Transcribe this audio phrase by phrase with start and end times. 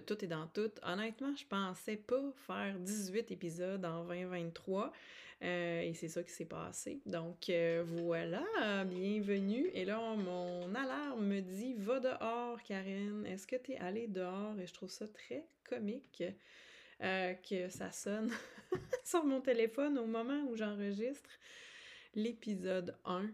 [0.00, 0.70] Tout et dans tout.
[0.82, 4.92] Honnêtement, je pensais pas faire 18 épisodes en 2023
[5.40, 7.00] euh, et c'est ça qui s'est passé.
[7.06, 8.44] Donc euh, voilà,
[8.84, 9.70] bienvenue.
[9.72, 13.24] Et là, mon alarme me dit Va dehors, Karine.
[13.26, 14.58] Est-ce que tu es allée dehors?
[14.60, 16.22] Et je trouve ça très comique.
[17.00, 18.32] Euh, que ça sonne
[19.04, 21.30] sur mon téléphone au moment où j'enregistre
[22.16, 23.30] l'épisode 1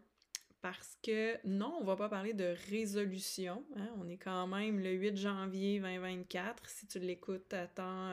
[0.64, 3.62] parce que non, on va pas parler de résolution.
[3.76, 3.90] Hein.
[4.00, 6.70] On est quand même le 8 janvier 2024.
[6.70, 8.12] Si tu l'écoutes à temps,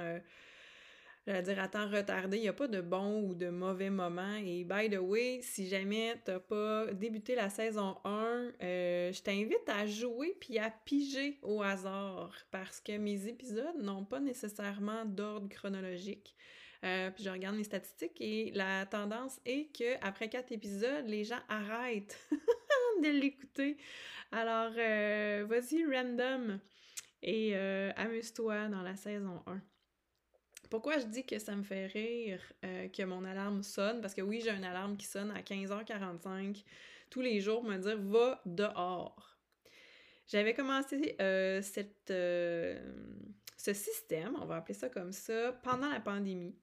[1.30, 4.36] euh, dire à temps retardé, il n'y a pas de bon ou de mauvais moment.
[4.36, 9.22] Et by the way, si jamais tu n'as pas débuté la saison 1, euh, je
[9.22, 15.06] t'invite à jouer puis à piger au hasard parce que mes épisodes n'ont pas nécessairement
[15.06, 16.36] d'ordre chronologique.
[16.84, 21.24] Euh, puis je regarde les statistiques et la tendance est que après quatre épisodes, les
[21.24, 22.28] gens arrêtent
[23.04, 23.78] de l'écouter.
[24.32, 26.60] Alors, euh, vas-y, random,
[27.22, 29.62] et euh, amuse-toi dans la saison 1.
[30.72, 34.00] Pourquoi je dis que ça me fait rire que mon alarme sonne?
[34.00, 36.64] Parce que oui, j'ai une alarme qui sonne à 15h45
[37.10, 39.38] tous les jours pour me dire va dehors.
[40.28, 42.80] J'avais commencé ce
[43.74, 46.56] système, on va appeler ça comme ça, pendant la pandémie.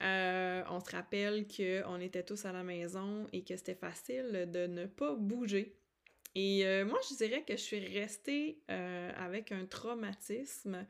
[0.00, 4.66] Euh, on se rappelle qu'on était tous à la maison et que c'était facile de
[4.66, 5.76] ne pas bouger.
[6.34, 10.86] Et euh, moi, je dirais que je suis restée euh, avec un traumatisme.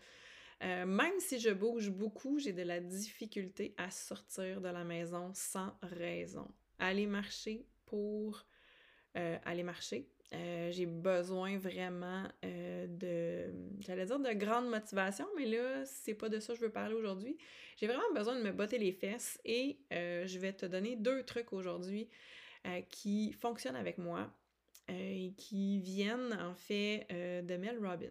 [0.61, 5.77] même si je bouge beaucoup, j'ai de la difficulté à sortir de la maison sans
[5.83, 6.48] raison.
[6.78, 8.47] Aller marcher pour
[9.14, 15.85] aller marcher, euh, j'ai besoin vraiment euh, de, j'allais dire de grande motivation, mais là,
[15.85, 17.37] c'est pas de ça que je veux parler aujourd'hui.
[17.77, 21.23] J'ai vraiment besoin de me botter les fesses et euh, je vais te donner deux
[21.25, 22.09] trucs aujourd'hui
[22.91, 24.33] qui fonctionnent avec moi
[24.87, 28.07] et qui viennent en fait de Mel Robbins.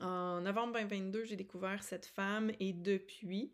[0.00, 3.52] En novembre 2022, j'ai découvert cette femme et depuis,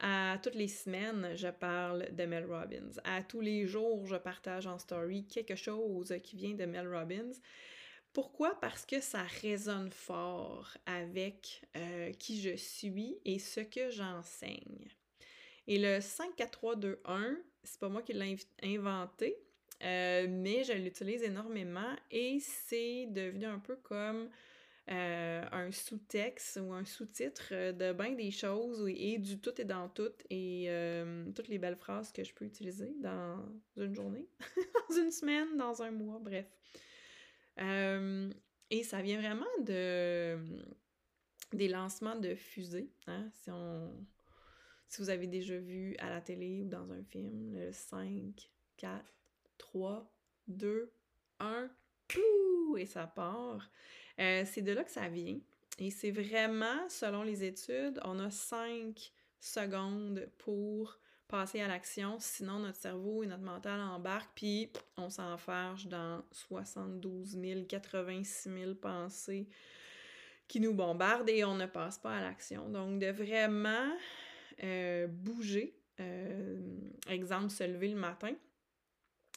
[0.00, 3.00] à toutes les semaines, je parle de Mel Robbins.
[3.04, 7.32] À tous les jours, je partage en story quelque chose qui vient de Mel Robbins.
[8.12, 8.58] Pourquoi?
[8.60, 14.88] Parce que ça résonne fort avec euh, qui je suis et ce que j'enseigne.
[15.66, 19.36] Et le 5, 4, 3, 2, 1, c'est pas moi qui l'ai inventé,
[19.84, 24.30] euh, mais je l'utilise énormément et c'est devenu un peu comme
[24.90, 29.88] euh, un sous-texte ou un sous-titre de bien des choses et du tout et dans
[29.90, 33.44] tout et euh, toutes les belles phrases que je peux utiliser dans
[33.76, 34.26] une journée,
[34.88, 36.46] dans une semaine, dans un mois, bref.
[37.60, 38.30] Euh,
[38.70, 40.38] et ça vient vraiment de
[41.52, 42.90] des lancements de fusées.
[43.06, 43.28] Hein?
[43.32, 43.90] Si, on,
[44.88, 49.04] si vous avez déjà vu à la télé ou dans un film, le 5, 4,
[49.58, 50.10] 3,
[50.46, 50.92] 2,
[51.40, 51.70] 1,
[52.78, 53.70] et ça part.
[54.20, 55.38] Euh, c'est de là que ça vient.
[55.78, 60.98] Et c'est vraiment, selon les études, on a 5 secondes pour
[61.28, 67.38] passer à l'action, sinon notre cerveau et notre mental embarquent, puis on s'enfarge dans 72
[67.40, 69.46] 000, 86 000 pensées
[70.48, 72.70] qui nous bombardent et on ne passe pas à l'action.
[72.70, 73.92] Donc, de vraiment
[74.64, 76.58] euh, bouger, euh,
[77.08, 78.32] exemple, se lever le matin,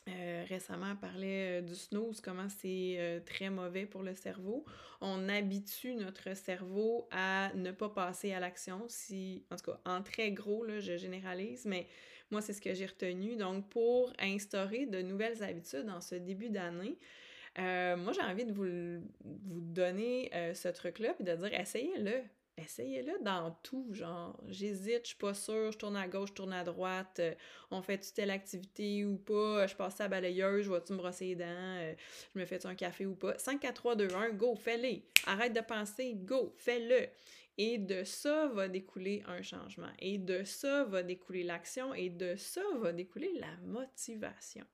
[0.09, 4.65] euh, récemment, on parlait euh, du snooze, comment c'est euh, très mauvais pour le cerveau.
[4.99, 8.83] On habitue notre cerveau à ne pas passer à l'action.
[8.87, 11.87] Si, en tout cas, en très gros, là, je généralise, mais
[12.31, 13.35] moi, c'est ce que j'ai retenu.
[13.35, 16.97] Donc, pour instaurer de nouvelles habitudes en ce début d'année,
[17.57, 22.23] moi, j'ai envie de vous, vous donner ce truc-là, puis de dire, essayez-le
[22.63, 26.53] essayez-le dans tout, genre, j'hésite, je suis pas sûre, je tourne à gauche, je tourne
[26.53, 27.33] à droite, euh,
[27.71, 31.25] on fait-tu telle activité ou pas, je passe à la balayeuse, je vais-tu me brosser
[31.25, 31.93] les dents, euh,
[32.33, 33.37] je me fais-tu un café ou pas.
[33.37, 35.01] 5, 4, 3, 2, 1, go, fais-le!
[35.27, 37.07] Arrête de penser, go, fais-le!
[37.57, 39.91] Et de ça va découler un changement.
[39.99, 41.93] Et de ça va découler l'action.
[41.93, 44.65] Et de ça va découler la motivation.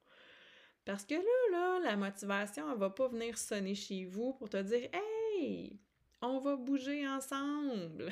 [0.85, 4.61] Parce que là, là, la motivation, elle va pas venir sonner chez vous pour te
[4.61, 5.77] dire Hey,
[6.21, 8.11] on va bouger ensemble.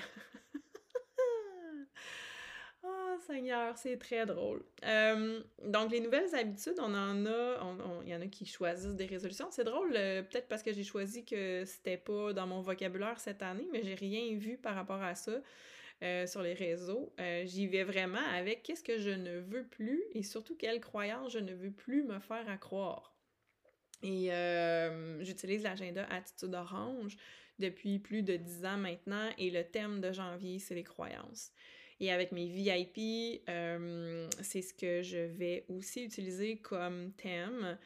[2.83, 4.63] oh Seigneur, c'est très drôle.
[4.83, 9.05] Euh, donc, les nouvelles habitudes, on en a, il y en a qui choisissent des
[9.05, 9.47] résolutions.
[9.51, 13.41] C'est drôle, euh, peut-être parce que j'ai choisi que c'était pas dans mon vocabulaire cette
[13.41, 15.41] année, mais j'ai rien vu par rapport à ça.
[16.03, 17.13] Euh, sur les réseaux.
[17.45, 21.39] J'y vais vraiment avec qu'est-ce que je ne veux plus et surtout quelle croyance je
[21.39, 23.15] ne veux plus me faire à croire.
[24.03, 24.29] Et
[25.21, 27.15] j'utilise l'agenda Attitude Orange
[27.59, 31.51] depuis plus de dix ans maintenant et le thème de janvier, c'est les croyances.
[31.99, 37.77] Et avec mes VIP, euh, c'est ce que je vais aussi utiliser comme thème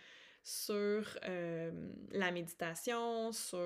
[0.44, 1.72] sur euh,
[2.12, 3.60] la méditation, sur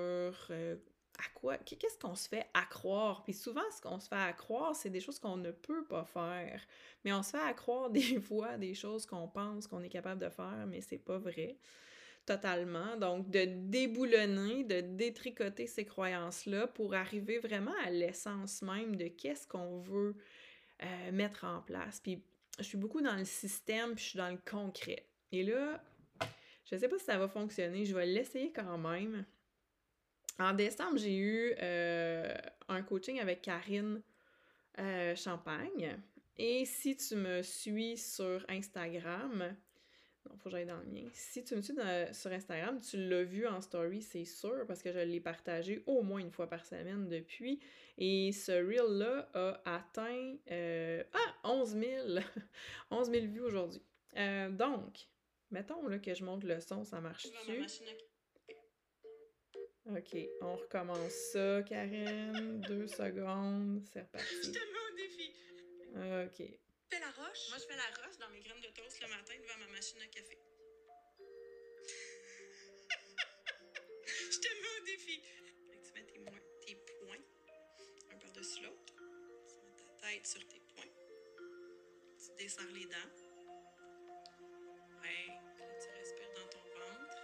[0.50, 0.76] euh,
[1.18, 3.22] à quoi, qu'est-ce qu'on se fait accroire?
[3.22, 6.60] Puis souvent, ce qu'on se fait accroire, c'est des choses qu'on ne peut pas faire.
[7.04, 10.28] Mais on se fait accroire des fois des choses qu'on pense qu'on est capable de
[10.28, 11.56] faire, mais c'est pas vrai
[12.26, 12.96] totalement.
[12.96, 19.46] Donc, de déboulonner, de détricoter ces croyances-là pour arriver vraiment à l'essence même de qu'est-ce
[19.46, 20.16] qu'on veut
[20.82, 22.00] euh, mettre en place.
[22.00, 22.22] Puis,
[22.58, 25.06] je suis beaucoup dans le système, puis je suis dans le concret.
[25.32, 25.82] Et là,
[26.70, 29.24] je sais pas si ça va fonctionner, je vais l'essayer quand même.
[30.38, 32.34] En décembre, j'ai eu euh,
[32.68, 34.02] un coaching avec Karine
[34.78, 35.96] euh, Champagne.
[36.36, 39.54] Et si tu me suis sur Instagram,
[40.26, 41.08] non, faut que j'aille dans le mien.
[41.12, 41.74] Si tu me suis
[42.12, 46.02] sur Instagram, tu l'as vu en story, c'est sûr, parce que je l'ai partagé au
[46.02, 47.60] moins une fois par semaine depuis.
[47.98, 52.08] Et ce reel-là a atteint euh, ah, 11 000,
[52.90, 53.82] 11 000 vues aujourd'hui.
[54.16, 55.08] Euh, donc,
[55.50, 57.64] mettons là, que je monte le son, ça marche-tu?
[59.86, 62.60] Ok, on recommence ça, Karen.
[62.62, 64.34] Deux secondes, c'est reparti.
[64.42, 65.32] Je te mets au défi.
[66.24, 66.63] Ok.
[66.90, 67.48] Fais la roche.
[67.48, 70.00] Moi, je fais la roche dans mes graines de toast le matin devant ma machine
[70.02, 70.38] à café.
[74.06, 75.22] je te mets au défi.
[75.82, 77.24] Tu mets tes, moins- tes poings
[78.12, 78.94] un par-dessus l'autre.
[79.48, 80.92] Tu mets ta tête sur tes poings.
[82.18, 83.10] Tu desserres les dents.
[85.02, 85.10] Là,
[85.80, 87.18] tu respires dans ton ventre.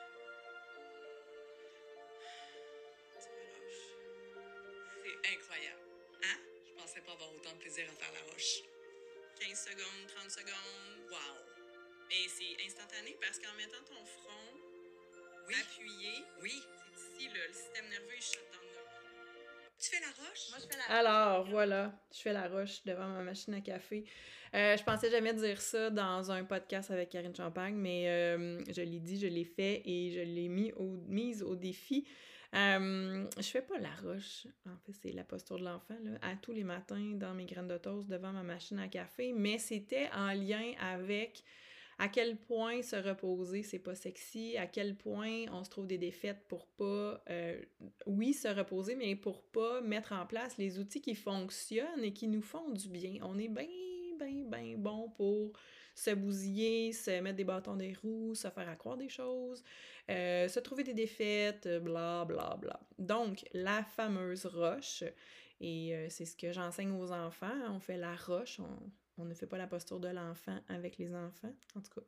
[3.20, 3.88] Tu relâches.
[5.02, 5.82] C'est incroyable.
[6.24, 6.38] Hein?
[6.66, 8.62] Je pensais pas avoir autant de plaisir à faire la roche.
[9.40, 11.10] 15 secondes, 30 secondes.
[11.10, 11.36] Wow!
[12.10, 14.60] Et c'est instantané parce qu'en mettant ton front
[15.48, 16.62] appuyé, Oui.
[16.94, 18.59] c'est ici, là, le système nerveux, il shut down.
[19.80, 20.50] Tu fais la roche?
[20.50, 24.04] Moi, je fais la Alors, voilà, je fais la roche devant ma machine à café.
[24.54, 28.82] Euh, je pensais jamais dire ça dans un podcast avec Karine Champagne, mais euh, je
[28.82, 32.06] l'ai dit, je l'ai fait et je l'ai mis au, mise au défi.
[32.54, 36.34] Euh, je fais pas la roche, en fait, c'est la posture de l'enfant, là, à
[36.36, 40.10] tous les matins dans mes graines de toast devant ma machine à café, mais c'était
[40.12, 41.42] en lien avec
[42.00, 45.98] à quel point se reposer, c'est pas sexy, à quel point on se trouve des
[45.98, 47.60] défaites pour pas, euh,
[48.06, 52.26] oui, se reposer, mais pour pas mettre en place les outils qui fonctionnent et qui
[52.26, 53.20] nous font du bien.
[53.22, 53.66] On est bien,
[54.18, 55.52] bien, bien bon pour
[55.94, 59.62] se bousiller, se mettre des bâtons des roues, se faire accroire des choses,
[60.08, 62.80] euh, se trouver des défaites, bla, bla, bla.
[62.98, 65.04] Donc, la fameuse roche,
[65.60, 69.34] et euh, c'est ce que j'enseigne aux enfants, on fait la roche, on, on ne
[69.34, 72.06] fait pas la posture de l'enfant avec les enfants, en tout cas.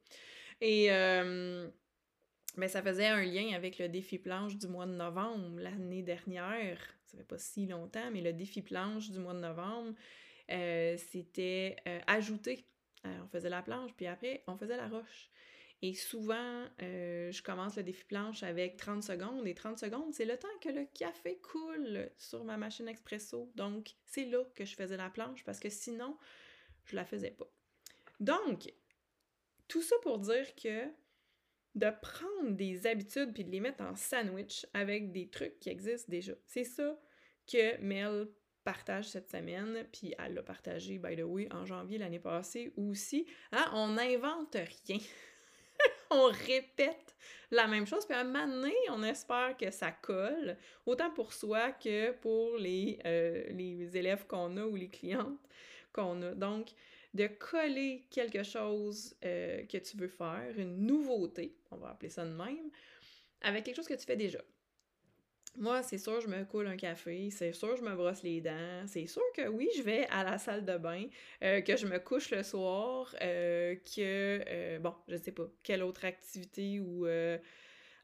[0.60, 1.68] Et euh,
[2.56, 6.78] ben, ça faisait un lien avec le défi planche du mois de novembre l'année dernière.
[7.06, 9.94] Ça fait pas si longtemps, mais le défi planche du mois de novembre,
[10.50, 12.66] euh, c'était euh, ajouté.
[13.06, 15.30] Euh, on faisait la planche, puis après, on faisait la roche.
[15.84, 19.44] Et souvent, je commence le défi planche avec 30 secondes.
[19.48, 23.50] Et 30 secondes, c'est le temps que le café coule sur ma machine expresso.
[23.56, 26.16] Donc, c'est là que je faisais la planche parce que sinon,
[26.84, 27.50] je la faisais pas.
[28.20, 28.72] Donc,
[29.68, 30.86] tout ça pour dire que
[31.74, 36.10] de prendre des habitudes puis de les mettre en sandwich avec des trucs qui existent
[36.10, 36.34] déjà.
[36.46, 36.98] C'est ça
[37.50, 38.28] que Mel
[38.64, 43.26] partage cette semaine, puis elle l'a partagé, by the way, en janvier l'année passée aussi.
[43.50, 44.98] Hein, on n'invente rien.
[46.10, 47.16] on répète
[47.50, 51.32] la même chose, puis à un moment donné, on espère que ça colle, autant pour
[51.32, 55.40] soi que pour les, euh, les élèves qu'on a ou les clientes
[55.92, 56.34] qu'on a.
[56.34, 56.72] Donc,
[57.14, 62.24] de coller quelque chose euh, que tu veux faire, une nouveauté, on va appeler ça
[62.24, 62.70] de même,
[63.42, 64.40] avec quelque chose que tu fais déjà.
[65.58, 68.86] Moi, c'est sûr, je me coule un café, c'est sûr, je me brosse les dents,
[68.86, 71.04] c'est sûr que oui, je vais à la salle de bain,
[71.42, 76.06] euh, que je me couche le soir, euh, que, bon, je sais pas, quelle autre
[76.06, 77.04] activité ou,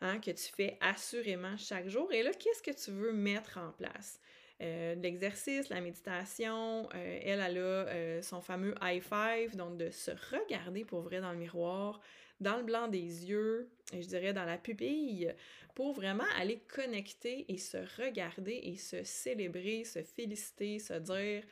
[0.03, 2.13] hein, que tu fais assurément chaque jour.
[2.13, 4.21] Et là, qu'est-ce que tu veux mettre en place?
[4.61, 9.91] Euh, l'exercice, la méditation, euh, elle, elle a euh, son fameux high five, donc de
[9.91, 12.01] se regarder pour vrai dans le miroir,
[12.41, 15.33] dans le blanc des yeux, je dirais dans la pupille,
[15.75, 21.45] pour vraiment aller connecter et se regarder et se célébrer, se féliciter, se dire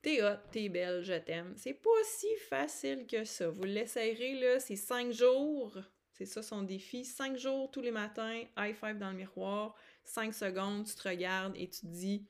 [0.00, 1.54] T'es hot, t'es belle, je t'aime.
[1.56, 3.48] C'est pas si facile que ça.
[3.48, 5.76] Vous l'essayerez, là, c'est cinq jours.
[6.18, 7.04] C'est ça son défi.
[7.04, 11.56] Cinq jours tous les matins, high five dans le miroir, cinq secondes, tu te regardes
[11.56, 12.26] et tu te dis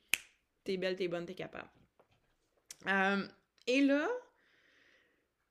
[0.62, 1.70] T'es belle, t'es bonne, t'es capable.
[2.86, 3.26] Euh,
[3.66, 4.06] et là,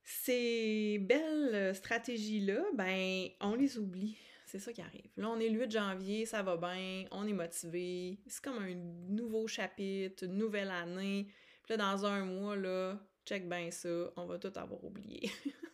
[0.03, 4.15] ces belles stratégies-là, ben, on les oublie.
[4.46, 5.10] C'est ça qui arrive.
[5.17, 8.20] Là, on est le 8 janvier, ça va bien, on est motivé.
[8.27, 11.27] C'est comme un nouveau chapitre, une nouvelle année.
[11.63, 15.32] Puis là, dans un mois, là, check bien ça, on va tout avoir oublié.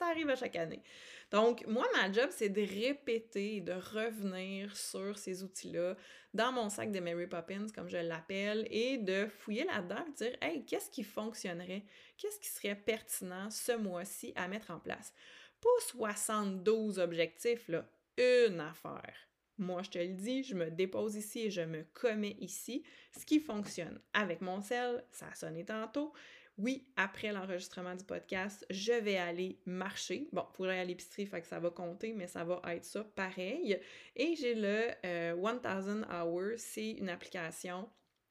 [0.00, 0.82] ça arrive à chaque année.
[1.30, 5.94] Donc, moi, ma job, c'est de répéter, de revenir sur ces outils-là
[6.32, 10.36] dans mon sac de Mary Poppins, comme je l'appelle, et de fouiller là-dedans, de dire,
[10.40, 11.84] hey, qu'est-ce qui fonctionnerait?
[12.16, 15.12] Qu'est-ce qui serait pertinent ce mois-ci à mettre en place?
[15.60, 19.28] Pas 72 objectifs, là, une affaire.
[19.58, 22.82] Moi, je te le dis, je me dépose ici et je me commets ici.
[23.14, 26.14] Ce qui fonctionne avec mon sel, ça a sonné tantôt.
[26.62, 30.28] Oui, après l'enregistrement du podcast, je vais aller marcher.
[30.30, 33.02] Bon, pour aller à l'épicerie, fait que ça va compter, mais ça va être ça
[33.02, 33.80] pareil.
[34.14, 37.88] Et j'ai le 1000 euh, Hours, c'est une application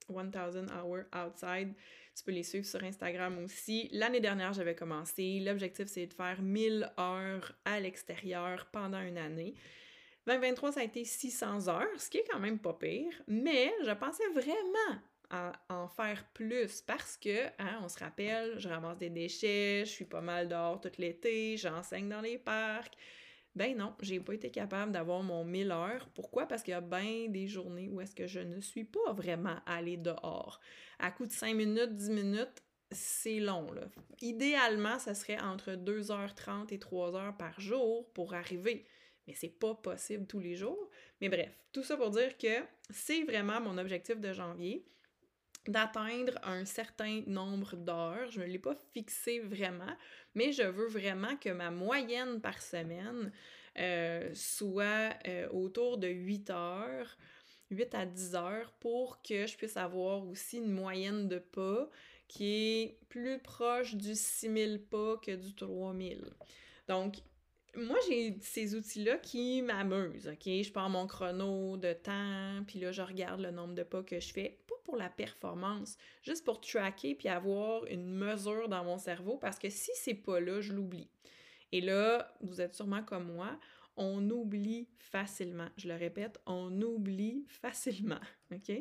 [0.09, 1.73] 1000 Hours Outside.
[2.15, 3.89] Tu peux les suivre sur Instagram aussi.
[3.93, 5.39] L'année dernière, j'avais commencé.
[5.39, 9.55] L'objectif, c'est de faire 1000 heures à l'extérieur pendant une année.
[10.27, 13.91] 2023, ça a été 600 heures, ce qui est quand même pas pire, mais je
[13.91, 14.99] pensais vraiment
[15.31, 20.05] en faire plus parce que, hein, on se rappelle, je ramasse des déchets, je suis
[20.05, 22.95] pas mal dehors tout l'été, j'enseigne dans les parcs.
[23.55, 26.09] Ben non, j'ai pas été capable d'avoir mon 1000 heures.
[26.15, 26.45] Pourquoi?
[26.45, 29.57] Parce qu'il y a bien des journées où est-ce que je ne suis pas vraiment
[29.65, 30.59] allée dehors.
[30.99, 33.71] À coup de 5 minutes, 10 minutes, c'est long.
[33.71, 33.81] Là.
[34.21, 38.85] Idéalement, ça serait entre 2h30 et 3h par jour pour arriver
[39.29, 40.89] mais c'est pas possible tous les jours.
[41.21, 44.83] Mais bref, tout ça pour dire que c'est vraiment mon objectif de janvier
[45.67, 48.31] d'atteindre un certain nombre d'heures.
[48.31, 49.95] Je ne l'ai pas fixé vraiment,
[50.35, 53.31] mais je veux vraiment que ma moyenne par semaine
[53.77, 57.17] euh, soit euh, autour de 8 heures,
[57.71, 61.89] 8 à 10 heures, pour que je puisse avoir aussi une moyenne de pas
[62.27, 66.25] qui est plus proche du 6000 pas que du 3000.
[66.87, 67.17] Donc,
[67.75, 70.45] moi, j'ai ces outils-là qui m'amusent, OK?
[70.45, 74.19] Je prends mon chrono de temps, puis là, je regarde le nombre de pas que
[74.19, 74.59] je fais.
[74.95, 79.91] La performance, juste pour tracker puis avoir une mesure dans mon cerveau, parce que si
[79.95, 81.09] c'est pas là, je l'oublie.
[81.71, 83.59] Et là, vous êtes sûrement comme moi,
[83.95, 85.69] on oublie facilement.
[85.77, 88.19] Je le répète, on oublie facilement,
[88.51, 88.71] OK?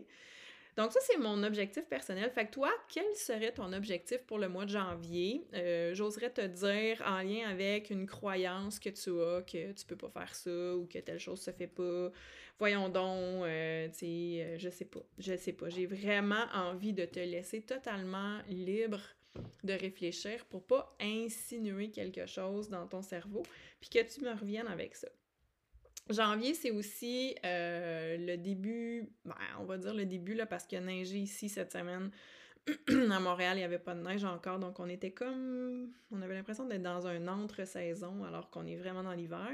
[0.79, 2.31] Donc ça, c'est mon objectif personnel.
[2.31, 5.45] Fait que toi, quel serait ton objectif pour le mois de janvier?
[5.55, 9.97] Euh, j'oserais te dire en lien avec une croyance que tu as, que tu peux
[9.97, 12.13] pas faire ça ou que telle chose se fait pas.
[12.61, 15.69] Voyons donc, euh, tu sais, euh, je sais pas, je sais pas.
[15.69, 19.01] J'ai vraiment envie de te laisser totalement libre
[19.65, 23.43] de réfléchir pour pas insinuer quelque chose dans ton cerveau,
[23.81, 25.09] puis que tu me reviennes avec ça.
[26.11, 30.79] Janvier, c'est aussi euh, le début, ben, on va dire le début, là, parce qu'il
[30.79, 32.11] a neigé ici cette semaine.
[33.11, 35.91] à Montréal, il n'y avait pas de neige encore, donc on était comme...
[36.11, 39.51] On avait l'impression d'être dans un entre-saison, alors qu'on est vraiment dans l'hiver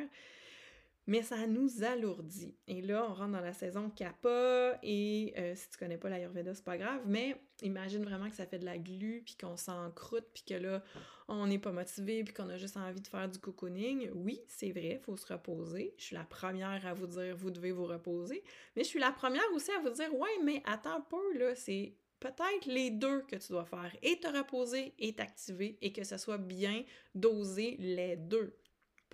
[1.07, 2.57] mais ça nous alourdit.
[2.67, 6.55] Et là, on rentre dans la saison Kappa, et euh, si tu connais pas l'Ayurveda,
[6.55, 10.27] c'est pas grave, mais imagine vraiment que ça fait de la glu, puis qu'on s'encroute,
[10.33, 10.83] puis que là,
[11.29, 14.11] on n'est pas motivé, puis qu'on a juste envie de faire du cocooning.
[14.15, 15.95] Oui, c'est vrai, il faut se reposer.
[15.99, 18.43] Je suis la première à vous dire, vous devez vous reposer,
[18.77, 21.95] mais je suis la première aussi à vous dire, ouais, mais attends peu, là, c'est
[22.21, 26.17] peut-être les deux que tu dois faire, et te reposer et t'activer, et que ce
[26.17, 26.83] soit bien
[27.15, 28.57] dosé les deux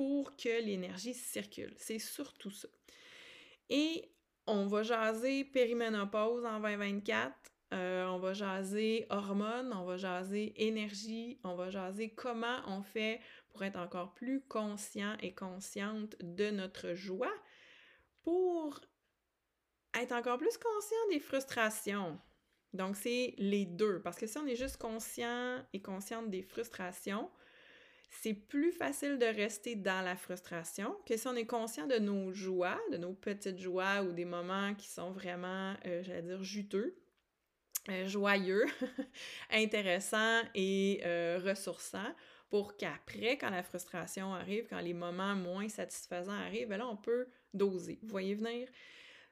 [0.00, 1.75] pour que l'énergie circule.
[1.76, 2.69] C'est surtout ça.
[3.69, 4.11] Et
[4.47, 7.35] on va jaser périménopause en 2024.
[7.75, 13.21] Euh, on va jaser hormones, on va jaser énergie, on va jaser comment on fait
[13.50, 17.35] pour être encore plus conscient et consciente de notre joie,
[18.23, 18.80] pour
[20.00, 22.19] être encore plus conscient des frustrations.
[22.73, 24.00] Donc, c'est les deux.
[24.00, 27.28] Parce que si on est juste conscient et consciente des frustrations,
[28.11, 32.33] c'est plus facile de rester dans la frustration que si on est conscient de nos
[32.33, 36.97] joies, de nos petites joies ou des moments qui sont vraiment, euh, j'allais dire, juteux,
[37.88, 38.67] euh, joyeux,
[39.50, 42.14] intéressants et euh, ressourçants
[42.50, 46.97] pour qu'après, quand la frustration arrive, quand les moments moins satisfaisants arrivent, ben là, on
[46.97, 48.00] peut doser.
[48.02, 48.69] Vous voyez venir?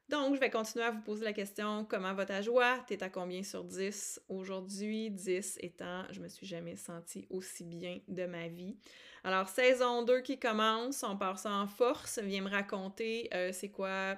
[0.09, 2.79] Donc, je vais continuer à vous poser la question comment va ta joie?
[2.87, 7.99] T'es à combien sur 10 aujourd'hui 10 étant, je me suis jamais sentie aussi bien
[8.09, 8.75] de ma vie.
[9.23, 12.19] Alors, saison 2 qui commence, on part ça en force.
[12.21, 14.17] Viens me raconter euh, c'est quoi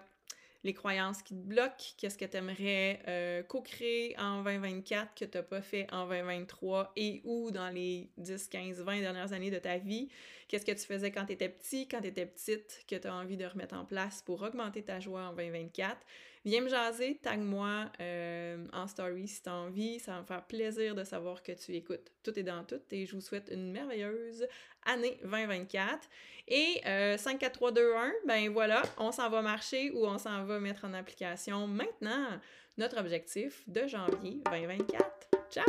[0.63, 5.39] les croyances qui te bloquent, qu'est-ce que tu aimerais euh, co-créer en 2024 que tu
[5.39, 9.59] n'as pas fait en 2023 et ou dans les 10, 15, 20 dernières années de
[9.59, 10.09] ta vie?
[10.49, 13.15] Qu'est-ce que tu faisais quand tu étais petit, quand tu étais petite, que tu as
[13.15, 15.97] envie de remettre en place pour augmenter ta joie en 2024.
[16.45, 19.99] Viens me jaser, tag-moi euh, en story si tu as envie.
[20.01, 22.11] Ça va me faire plaisir de savoir que tu écoutes.
[22.23, 24.47] Tout est dans tout et je vous souhaite une merveilleuse
[24.87, 26.09] année 2024.
[26.49, 30.45] Et 5, 4, 3, 2, 1, ben voilà, on s'en va marcher ou on s'en
[30.45, 32.41] va mettre en application maintenant
[32.79, 35.29] notre objectif de janvier 2024.
[35.51, 35.65] Ciao!